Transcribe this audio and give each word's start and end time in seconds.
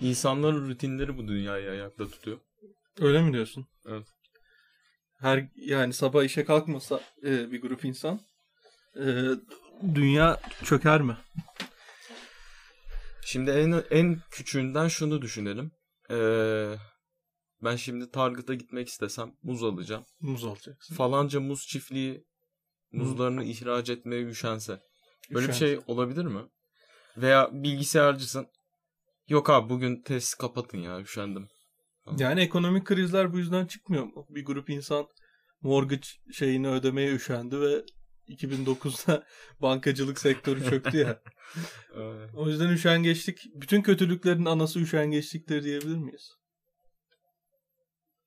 İnsanların 0.00 0.68
rutinleri 0.68 1.18
bu 1.18 1.28
dünyayı 1.28 1.70
ayakta 1.70 2.08
tutuyor. 2.08 2.38
Öyle 3.00 3.22
mi 3.22 3.32
diyorsun? 3.32 3.66
Evet. 3.86 4.06
Her 5.20 5.48
yani 5.56 5.92
sabah 5.92 6.24
işe 6.24 6.44
kalkmasa 6.44 7.00
e, 7.22 7.52
bir 7.52 7.60
grup 7.60 7.84
insan 7.84 8.20
e, 8.96 9.04
dünya 9.94 10.40
çöker 10.64 11.00
mi? 11.00 11.16
Şimdi 13.24 13.50
en 13.50 13.84
en 13.90 14.18
küçüğünden 14.30 14.88
şunu 14.88 15.22
düşünelim. 15.22 15.72
Ee, 16.10 16.74
ben 17.64 17.76
şimdi 17.76 18.10
Target'a 18.10 18.54
gitmek 18.54 18.88
istesem 18.88 19.32
muz 19.42 19.64
alacağım. 19.64 20.04
Muz 20.20 20.44
alacaksın. 20.44 20.94
Falanca 20.94 21.40
muz 21.40 21.66
çiftliği 21.66 22.24
muzlarını 22.92 23.44
ihraç 23.44 23.90
etmeye 23.90 24.22
üşense. 24.22 24.80
Böyle 25.30 25.48
bir 25.48 25.52
Üşense. 25.52 25.58
şey 25.58 25.78
olabilir 25.86 26.24
mi? 26.24 26.40
Veya 27.16 27.50
bilgisayarcısın. 27.52 28.46
Yok 29.28 29.50
abi 29.50 29.68
bugün 29.68 30.02
test 30.02 30.38
kapatın 30.38 30.78
ya 30.78 31.00
üşendim. 31.00 31.48
Yani 32.18 32.40
ekonomik 32.40 32.84
krizler 32.84 33.32
bu 33.32 33.38
yüzden 33.38 33.66
çıkmıyor 33.66 34.04
mu? 34.04 34.26
Bir 34.30 34.44
grup 34.44 34.70
insan 34.70 35.06
mortgage 35.60 36.06
şeyini 36.32 36.68
ödemeye 36.68 37.14
üşendi 37.14 37.60
ve 37.60 37.84
2009'da 38.28 39.26
bankacılık 39.62 40.18
sektörü 40.18 40.64
çöktü 40.64 40.96
ya. 40.96 41.22
O 42.34 42.48
yüzden 42.48 42.68
üşengeçlik, 42.70 43.42
bütün 43.54 43.82
kötülüklerin 43.82 44.44
anası 44.44 44.80
üşengeçliktir 44.80 45.64
diyebilir 45.64 45.96
miyiz? 45.96 46.32